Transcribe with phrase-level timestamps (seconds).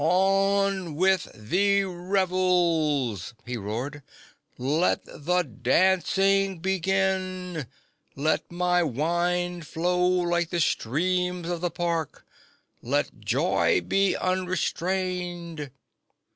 [0.03, 4.01] "On with the revels!" he roared.
[4.57, 7.67] "Let the dancing begin!
[8.15, 12.25] Let my wine flow like the streams of the park!
[12.81, 15.69] Let joy be unrestrained!"